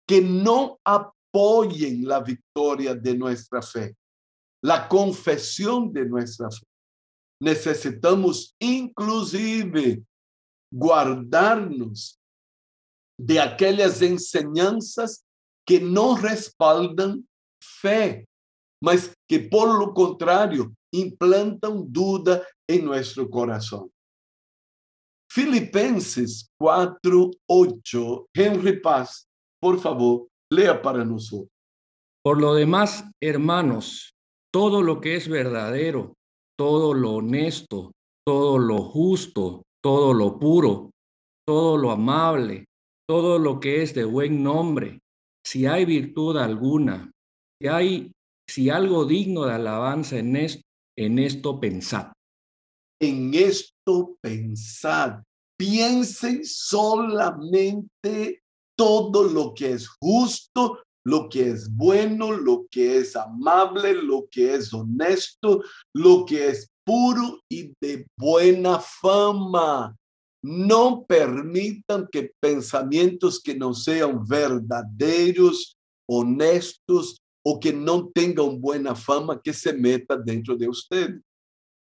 que 0.07 0.21
no 0.23 0.79
apoyen 0.85 2.07
la 2.07 2.21
victoria 2.21 2.95
de 2.95 3.17
nuestra 3.17 3.61
fe, 3.63 3.97
la 4.63 4.89
confesión 4.89 5.93
de 5.93 6.07
nuestra 6.07 6.49
fe. 6.53 6.72
Necesitamos 7.43 8.55
inclusive 8.61 10.05
guardarnos 10.73 12.21
de 13.19 13.41
aquellas 13.41 14.01
enseñanzas 14.01 15.25
que 15.67 15.81
no 15.81 16.17
respaldan 16.17 17.29
fe, 17.61 18.29
mas 18.81 19.13
que 19.29 19.41
por 19.41 19.77
lo 19.77 19.93
contrario 19.93 20.73
implantan 20.93 21.93
duda 21.93 22.47
en 22.69 22.85
nuestro 22.85 23.29
corazón. 23.29 23.91
Filipenses 25.29 26.49
4, 26.61 27.29
8. 27.49 28.29
Henry 28.35 28.81
Paz, 28.81 29.29
por 29.61 29.81
favor, 29.81 30.29
lea 30.49 30.81
para 30.81 31.05
nosotros. 31.05 31.51
Por 32.23 32.41
lo 32.41 32.55
demás, 32.55 33.05
hermanos, 33.21 34.15
todo 34.53 34.81
lo 34.81 35.01
que 35.01 35.17
es 35.17 35.27
verdadero, 35.27 36.15
todo 36.63 36.95
lo 36.95 37.15
honesto, 37.15 37.91
todo 38.25 38.57
lo 38.57 38.85
justo, 38.85 39.65
todo 39.83 40.15
lo 40.15 40.39
puro, 40.39 40.93
todo 41.45 41.77
lo 41.77 41.91
amable, 41.91 42.67
todo 43.05 43.41
lo 43.41 43.59
que 43.59 43.83
es 43.83 43.95
de 43.95 44.05
buen 44.05 44.45
nombre, 44.45 45.01
si 45.45 45.67
hay 45.67 45.85
virtud 45.85 46.37
alguna, 46.37 47.11
si 47.61 47.67
hay, 47.67 48.13
si 48.49 48.71
algo 48.71 49.05
digno 49.05 49.45
de 49.45 49.55
alabanza 49.55 50.21
en 50.21 50.37
esto, 50.37 50.63
en 50.97 51.19
esto 51.19 51.59
pensad. 51.59 52.13
En 53.01 53.35
esto 53.35 54.15
pensad. 54.21 55.21
Piensen 55.59 56.45
solamente 56.45 58.41
todo 58.79 59.25
lo 59.25 59.53
que 59.53 59.73
es 59.73 59.89
justo, 60.01 60.81
lo 61.05 61.29
que 61.29 61.51
es 61.51 61.75
bueno, 61.75 62.33
lo 62.33 62.67
que 62.71 62.99
es 62.99 63.17
amable, 63.17 63.95
lo 63.95 64.27
que 64.31 64.55
es 64.55 64.73
honesto, 64.73 65.63
lo 65.95 66.25
que 66.25 66.49
es 66.49 66.69
puro 66.85 67.41
y 67.49 67.73
de 67.81 68.07
buena 68.19 68.79
fama. 68.79 69.97
No 70.45 71.05
permitan 71.07 72.09
que 72.11 72.33
pensamientos 72.41 73.41
que 73.41 73.55
no 73.55 73.75
sean 73.75 74.27
verdaderos, 74.27 75.77
honestos 76.09 77.19
o 77.45 77.59
que 77.59 77.73
no 77.73 78.09
tengan 78.09 78.61
buena 78.61 78.95
fama 78.95 79.41
que 79.41 79.53
se 79.53 79.73
meta 79.73 80.17
dentro 80.17 80.57
de 80.57 80.69
usted. 80.69 81.21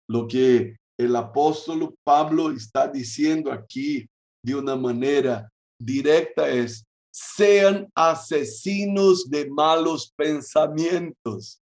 Lo 0.08 0.28
que 0.28 0.78
el 0.98 1.15
apóstol 1.15 1.94
Pablo 2.04 2.52
está 2.52 2.88
diciendo 2.88 3.52
aquí 3.52 4.08
de 4.44 4.56
una 4.56 4.76
manera 4.76 5.50
directa 5.80 6.48
es, 6.50 6.86
sean 7.15 7.89
asesinos 7.95 9.30
de 9.30 9.49
malos 9.49 10.12
pensamientos. 10.17 11.62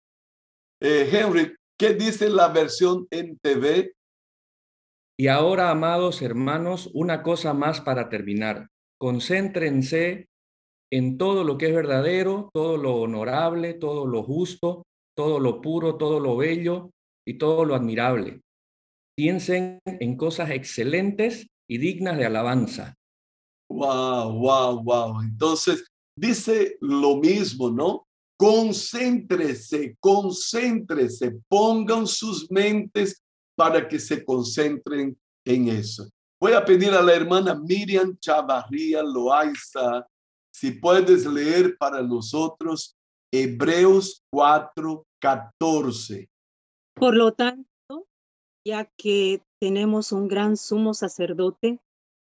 Eh, 0.80 1.06
Henry, 1.12 1.54
¿qué 1.78 1.92
dice 1.92 2.30
la 2.30 2.48
versión 2.48 3.06
en 3.10 3.38
TV? 3.38 3.92
Y 5.18 5.28
ahora, 5.28 5.68
amados 5.68 6.22
hermanos, 6.22 6.90
una 6.94 7.22
cosa 7.22 7.52
más 7.52 7.82
para 7.82 8.08
terminar. 8.08 8.68
Concéntrense 8.98 10.28
en 10.90 11.18
todo 11.18 11.44
lo 11.44 11.58
que 11.58 11.66
es 11.66 11.74
verdadero, 11.74 12.48
todo 12.54 12.78
lo 12.78 12.96
honorable, 12.96 13.74
todo 13.74 14.06
lo 14.06 14.22
justo, 14.22 14.84
todo 15.14 15.40
lo 15.40 15.60
puro, 15.60 15.98
todo 15.98 16.20
lo 16.20 16.38
bello 16.38 16.90
y 17.26 17.34
todo 17.36 17.66
lo 17.66 17.74
admirable. 17.74 18.40
Piensen 19.14 19.78
en 19.84 20.16
cosas 20.16 20.50
excelentes 20.50 21.48
y 21.68 21.76
dignas 21.76 22.16
de 22.16 22.24
alabanza. 22.24 22.94
Wow, 23.74 24.38
wow, 24.38 24.82
wow. 24.84 25.20
Entonces, 25.20 25.84
dice 26.16 26.76
lo 26.80 27.16
mismo, 27.16 27.70
¿no? 27.70 28.06
Concéntrese, 28.38 29.96
concéntrese, 29.98 31.40
pongan 31.48 32.06
sus 32.06 32.48
mentes 32.52 33.20
para 33.56 33.88
que 33.88 33.98
se 33.98 34.24
concentren 34.24 35.18
en 35.44 35.68
eso. 35.68 36.08
Voy 36.40 36.52
a 36.52 36.64
pedir 36.64 36.90
a 36.90 37.02
la 37.02 37.14
hermana 37.14 37.56
Miriam 37.56 38.16
Chavarría 38.20 39.02
Loaiza 39.02 40.06
si 40.52 40.70
puedes 40.70 41.26
leer 41.26 41.76
para 41.76 42.00
nosotros 42.00 42.94
Hebreos 43.32 44.22
4, 44.30 45.04
14. 45.20 46.28
Por 46.94 47.16
lo 47.16 47.32
tanto, 47.32 48.06
ya 48.64 48.88
que 48.96 49.42
tenemos 49.60 50.12
un 50.12 50.28
gran 50.28 50.56
sumo 50.56 50.94
sacerdote 50.94 51.80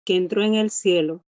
que 0.06 0.16
entró 0.16 0.42
en 0.42 0.54
el 0.54 0.70
cielo, 0.70 1.22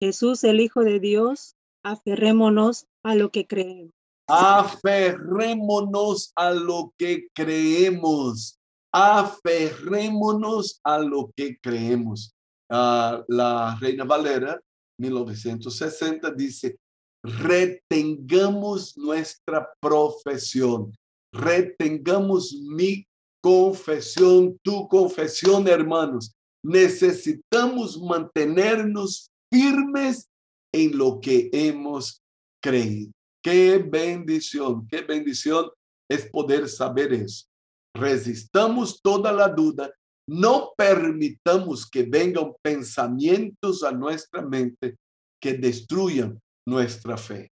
Jesús 0.00 0.44
el 0.44 0.60
Hijo 0.60 0.84
de 0.84 1.00
Dios, 1.00 1.56
aferrémonos 1.82 2.86
a 3.02 3.14
lo 3.14 3.30
que 3.30 3.46
creemos. 3.46 3.92
Aferrémonos 4.28 6.32
a 6.36 6.50
lo 6.50 6.92
que 6.98 7.28
creemos. 7.32 8.58
Aferrémonos 8.92 10.80
a 10.84 10.98
lo 10.98 11.30
que 11.36 11.58
creemos. 11.60 12.34
Ah, 12.70 13.22
la 13.28 13.76
Reina 13.80 14.04
Valera, 14.04 14.60
1960, 14.98 16.30
dice, 16.32 16.76
retengamos 17.22 18.96
nuestra 18.96 19.68
profesión, 19.80 20.92
retengamos 21.32 22.54
mi 22.68 23.06
confesión, 23.40 24.58
tu 24.62 24.88
confesión, 24.88 25.68
hermanos. 25.68 26.34
Necesitamos 26.64 28.00
mantenernos 28.00 29.30
firmes 29.52 30.28
en 30.72 30.96
lo 30.96 31.20
que 31.20 31.48
hemos 31.52 32.22
creído. 32.62 33.12
Qué 33.42 33.78
bendición, 33.78 34.86
qué 34.88 35.02
bendición 35.02 35.70
es 36.10 36.28
poder 36.30 36.68
saber 36.68 37.12
eso. 37.12 37.46
Resistamos 37.94 39.00
toda 39.00 39.32
la 39.32 39.48
duda, 39.48 39.90
no 40.28 40.72
permitamos 40.76 41.88
que 41.88 42.02
vengan 42.02 42.52
pensamientos 42.62 43.82
a 43.82 43.92
nuestra 43.92 44.42
mente 44.42 44.96
que 45.40 45.54
destruyan 45.54 46.38
nuestra 46.66 47.16
fe. 47.16 47.50